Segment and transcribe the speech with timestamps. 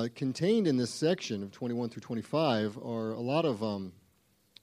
[0.00, 3.92] Uh, contained in this section of 21 through 25 are a lot of um,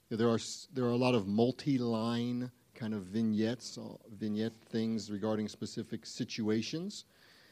[0.10, 0.40] there are
[0.74, 7.04] there are a lot of multi-line kind of vignettes, uh, vignette things regarding specific situations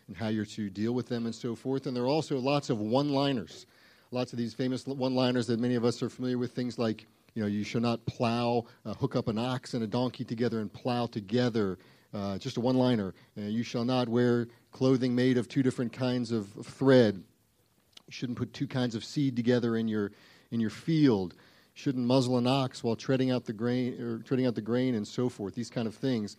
[0.07, 1.85] and how you're to deal with them and so forth.
[1.85, 3.65] And there are also lots of one-liners,
[4.11, 6.53] lots of these famous one-liners that many of us are familiar with.
[6.53, 9.87] Things like you know you shall not plow, uh, hook up an ox and a
[9.87, 11.77] donkey together and plow together.
[12.13, 13.13] Uh, just a one-liner.
[13.37, 17.21] Uh, you shall not wear clothing made of two different kinds of thread
[18.07, 20.11] you shouldn't put two kinds of seed together in your
[20.51, 21.33] in your field.
[21.33, 24.95] You shouldn't muzzle an ox while treading out the grain or treading out the grain
[24.95, 25.55] and so forth.
[25.55, 26.37] These kind of things,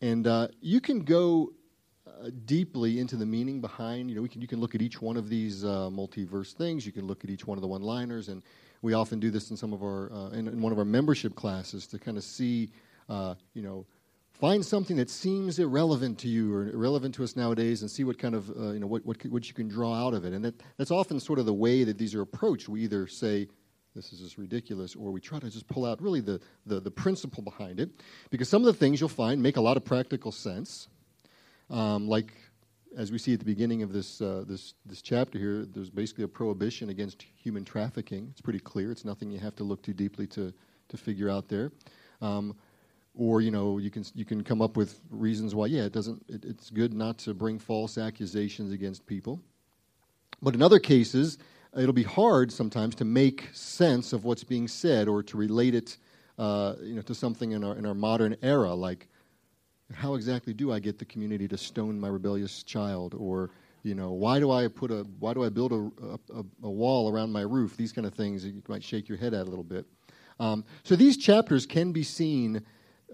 [0.00, 1.52] and uh, you can go
[2.06, 4.10] uh, deeply into the meaning behind.
[4.10, 6.84] You know, can you can look at each one of these uh, multiverse things.
[6.86, 8.42] You can look at each one of the one-liners, and
[8.82, 11.34] we often do this in some of our uh, in, in, one of our membership
[11.34, 12.70] classes to kind of see,
[13.08, 13.86] uh, you know
[14.40, 18.18] find something that seems irrelevant to you or irrelevant to us nowadays and see what
[18.18, 20.32] kind of uh, you know what, what, what you can draw out of it.
[20.32, 22.68] And that, that's often sort of the way that these are approached.
[22.68, 23.48] We either say
[23.94, 26.90] this is just ridiculous or we try to just pull out really the, the, the
[26.90, 27.90] principle behind it.
[28.30, 30.88] Because some of the things you'll find make a lot of practical sense.
[31.68, 32.32] Um, like
[32.96, 36.24] as we see at the beginning of this, uh, this, this chapter here there's basically
[36.24, 38.28] a prohibition against human trafficking.
[38.30, 38.92] It's pretty clear.
[38.92, 40.54] It's nothing you have to look too deeply to,
[40.90, 41.72] to figure out there.
[42.20, 42.56] Um,
[43.18, 46.24] or you know you can you can come up with reasons why yeah it doesn't
[46.28, 49.40] it, it's good not to bring false accusations against people.
[50.40, 51.36] But in other cases
[51.76, 55.98] it'll be hard sometimes to make sense of what's being said or to relate it
[56.38, 59.08] uh, you know to something in our in our modern era like
[59.94, 63.14] how exactly do I get the community to stone my rebellious child?
[63.14, 63.50] Or
[63.82, 65.90] you know why do I put a why do I build a,
[66.34, 67.76] a, a wall around my roof?
[67.76, 69.86] These kind of things you might shake your head at a little bit.
[70.40, 72.64] Um, so these chapters can be seen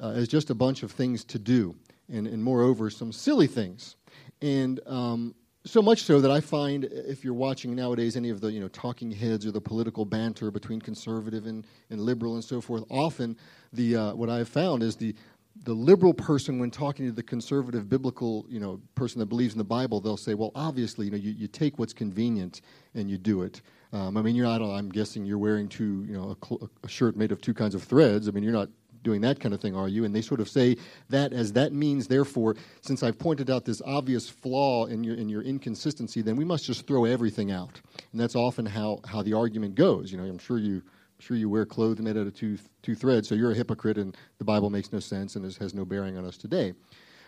[0.00, 1.74] uh, as just a bunch of things to do,
[2.12, 3.96] and, and moreover, some silly things.
[4.42, 5.34] And um,
[5.66, 8.68] so much so that I find if you're watching nowadays any of the you know
[8.68, 13.36] talking heads or the political banter between conservative and, and liberal and so forth, often
[13.72, 15.14] the uh, what I have found is the
[15.62, 19.58] the liberal person when talking to the conservative biblical you know person that believes in
[19.58, 22.60] the Bible, they'll say, well, obviously you know you, you take what's convenient
[22.94, 23.62] and you do it.
[23.92, 24.60] Um, I mean, you're not.
[24.60, 27.74] I'm guessing you're wearing two you know a, cl- a shirt made of two kinds
[27.74, 28.28] of threads.
[28.28, 28.68] I mean, you're not
[29.04, 30.04] doing that kind of thing, are you?
[30.04, 30.76] And they sort of say
[31.10, 35.28] that as that means, therefore, since I've pointed out this obvious flaw in your, in
[35.28, 37.80] your inconsistency, then we must just throw everything out.
[38.10, 40.10] And that's often how, how the argument goes.
[40.10, 40.82] You know, I'm sure you,
[41.20, 44.16] sure you wear clothes made out of two, two threads, so you're a hypocrite and
[44.38, 46.74] the Bible makes no sense and has no bearing on us today.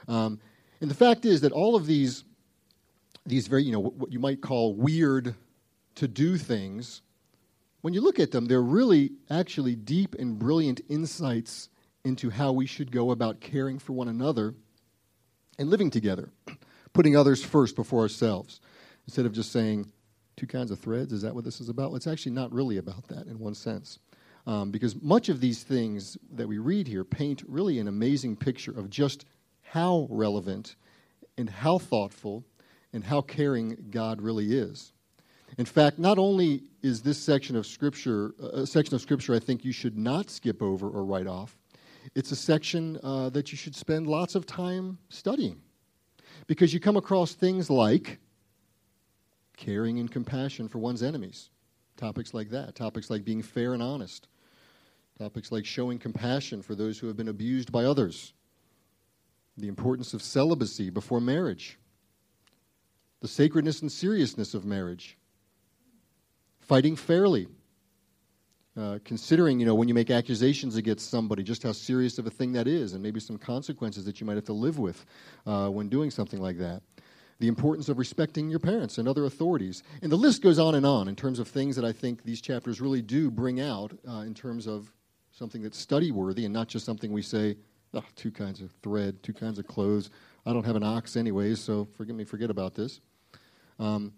[0.08, 0.40] Um,
[0.80, 2.24] and the fact is that all of these,
[3.24, 5.34] these very, you know, what you might call weird
[5.96, 7.02] to do things
[7.86, 11.68] when you look at them, they're really actually deep and brilliant insights
[12.04, 14.56] into how we should go about caring for one another
[15.56, 16.32] and living together,
[16.92, 18.60] putting others first before ourselves.
[19.06, 19.92] Instead of just saying,
[20.34, 21.90] two kinds of threads, is that what this is about?
[21.90, 24.00] Well, it's actually not really about that in one sense.
[24.48, 28.76] Um, because much of these things that we read here paint really an amazing picture
[28.76, 29.26] of just
[29.62, 30.74] how relevant
[31.38, 32.44] and how thoughtful
[32.92, 34.92] and how caring God really is.
[35.58, 39.64] In fact, not only is this section of scripture a section of scripture I think
[39.64, 41.56] you should not skip over or write off,
[42.14, 45.60] it's a section uh, that you should spend lots of time studying.
[46.46, 48.18] Because you come across things like
[49.56, 51.50] caring and compassion for one's enemies,
[51.96, 54.28] topics like that, topics like being fair and honest,
[55.18, 58.34] topics like showing compassion for those who have been abused by others,
[59.56, 61.78] the importance of celibacy before marriage,
[63.20, 65.16] the sacredness and seriousness of marriage
[66.66, 67.48] fighting fairly.
[68.76, 72.30] Uh, considering, you know, when you make accusations against somebody, just how serious of a
[72.30, 75.06] thing that is, and maybe some consequences that you might have to live with
[75.46, 76.82] uh, when doing something like that.
[77.38, 79.82] The importance of respecting your parents and other authorities.
[80.02, 82.42] And the list goes on and on in terms of things that I think these
[82.42, 84.92] chapters really do bring out uh, in terms of
[85.32, 87.56] something that's study worthy and not just something we say,
[87.94, 90.10] oh, two kinds of thread, two kinds of clothes.
[90.44, 93.00] I don't have an ox anyways, so forgive me, forget about this.
[93.78, 94.12] Um,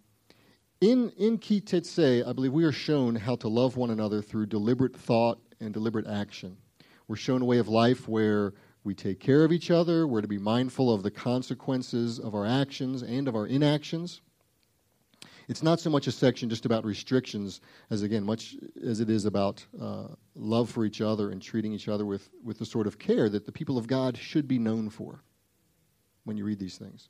[0.81, 4.47] in, in Ki Tetse, I believe we are shown how to love one another through
[4.47, 6.57] deliberate thought and deliberate action.
[7.09, 8.53] We're shown a way of life where
[8.85, 12.47] we take care of each other, we're to be mindful of the consequences of our
[12.47, 14.21] actions and of our inactions.
[15.49, 17.61] It's not so much a section just about restrictions
[17.91, 18.55] as, again, much
[18.87, 22.59] as it is about uh, love for each other and treating each other with, with
[22.59, 25.23] the sort of care that the people of God should be known for
[26.25, 27.09] when you read these things.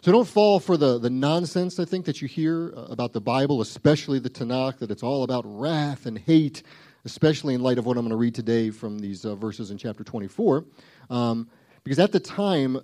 [0.00, 3.20] So don't fall for the, the nonsense, I think, that you hear uh, about the
[3.20, 6.62] Bible, especially the Tanakh, that it's all about wrath and hate,
[7.04, 9.78] especially in light of what I'm going to read today from these uh, verses in
[9.78, 10.64] chapter 24.
[11.10, 11.50] Um,
[11.82, 12.80] because at the time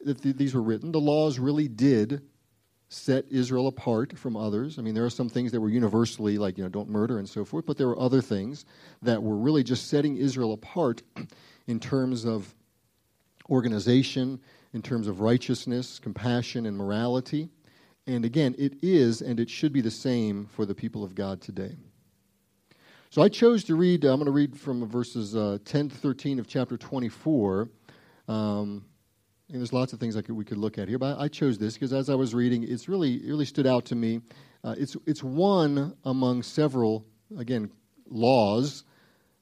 [0.00, 2.20] that th- these were written, the laws really did
[2.90, 4.78] set Israel apart from others.
[4.78, 7.26] I mean, there are some things that were universally, like, you know, don't murder and
[7.26, 8.66] so forth, but there were other things
[9.00, 11.02] that were really just setting Israel apart
[11.66, 12.54] in terms of
[13.48, 14.38] organization,
[14.76, 17.48] in terms of righteousness, compassion, and morality.
[18.06, 21.40] And again, it is and it should be the same for the people of God
[21.40, 21.74] today.
[23.08, 26.38] So I chose to read, I'm going to read from verses uh, 10 to 13
[26.38, 27.70] of chapter 24.
[28.28, 28.84] Um,
[29.48, 31.72] and there's lots of things could, we could look at here, but I chose this
[31.74, 34.20] because as I was reading, it's really it really stood out to me.
[34.62, 37.06] Uh, it's it's one among several
[37.38, 37.70] again
[38.10, 38.84] laws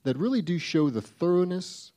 [0.04, 1.90] that really do show the thoroughness,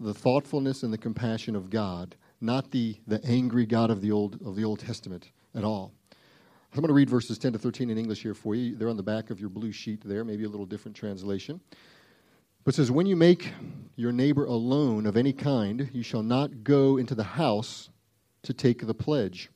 [0.00, 4.40] the thoughtfulness, and the compassion of God, not the the angry God of the old
[4.44, 5.92] of the Old Testament at all.
[6.72, 8.76] I'm going to read verses 10 to 13 in English here for you.
[8.76, 11.60] They're on the back of your blue sheet there, maybe a little different translation.
[12.62, 13.52] But it says, When you make
[13.96, 17.90] your neighbor a loan of any kind, you shall not go into the house
[18.42, 19.50] to take the pledge.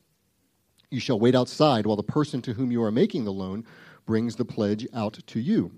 [0.90, 3.64] You shall wait outside while the person to whom you are making the loan
[4.06, 5.70] brings the pledge out to you.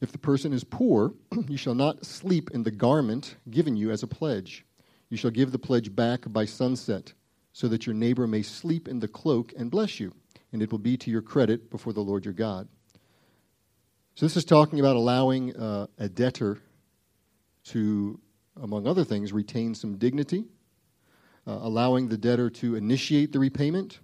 [0.00, 1.14] If the person is poor,
[1.48, 4.64] you shall not sleep in the garment given you as a pledge.
[5.08, 7.12] You shall give the pledge back by sunset,
[7.52, 10.12] so that your neighbor may sleep in the cloak and bless you,
[10.52, 12.68] and it will be to your credit before the Lord your God.
[14.16, 16.58] So, this is talking about allowing uh, a debtor
[17.64, 18.20] to,
[18.60, 20.44] among other things, retain some dignity,
[21.46, 23.98] uh, allowing the debtor to initiate the repayment.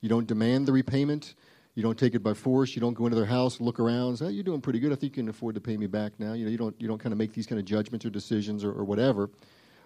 [0.00, 1.34] You don't demand the repayment.
[1.74, 2.74] You don't take it by force.
[2.74, 4.92] You don't go into their house, look around, say, "You're doing pretty good.
[4.92, 6.88] I think you can afford to pay me back now." You know, you don't you
[6.88, 9.30] don't kind of make these kind of judgments or decisions or, or whatever.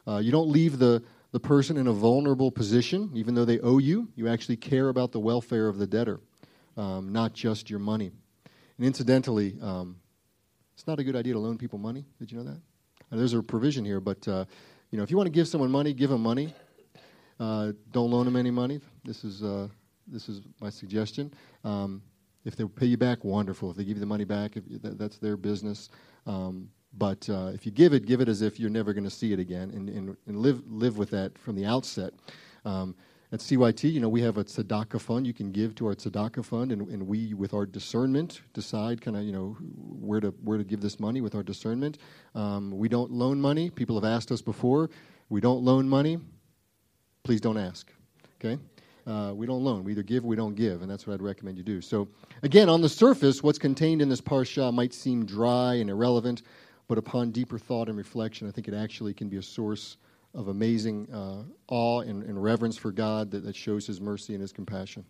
[0.07, 3.79] Uh, you don't leave the the person in a vulnerable position, even though they owe
[3.79, 4.09] you.
[4.15, 6.21] You actually care about the welfare of the debtor,
[6.77, 8.11] um, not just your money.
[8.79, 9.97] And incidentally, um,
[10.75, 12.07] it's not a good idea to loan people money.
[12.19, 12.61] Did you know that?
[13.13, 14.45] Uh, there's a provision here, but uh,
[14.91, 16.55] you know, if you want to give someone money, give them money.
[17.39, 18.81] Uh, don't loan them any money.
[19.05, 19.69] This is uh,
[20.07, 21.33] this is my suggestion.
[21.65, 22.03] Um,
[22.45, 23.71] if they pay you back, wonderful.
[23.73, 25.91] If they give you the money back, if, that, that's their business.
[26.27, 29.11] Um, but uh, if you give it, give it as if you're never going to
[29.11, 32.13] see it again, and, and, and, live live with that from the outset.
[32.65, 32.95] Um,
[33.33, 36.45] at CYT, you know, we have a tzedakah fund you can give to our tzedakah
[36.45, 40.59] fund, and, and we, with our discernment, decide kind of, you know, where to where
[40.59, 41.99] to give this money with our discernment.
[42.35, 43.69] Um, we don't loan money.
[43.69, 44.91] People have asked us before.
[45.29, 46.19] We don't loan money.
[47.25, 47.91] Please don't ask.
[48.41, 48.59] Okay.
[49.07, 49.85] Uh, we don't loan.
[49.85, 51.81] We either give or we don't give, and that's what I'd recommend you do.
[51.81, 52.09] So,
[52.43, 56.43] again, on the surface, what's contained in this parsha might seem dry and irrelevant,
[56.89, 59.97] but upon deeper thought and reflection, I think it actually can be a source
[60.35, 64.43] of amazing uh, awe and, and, reverence for God that, that shows His mercy and
[64.43, 65.05] His compassion.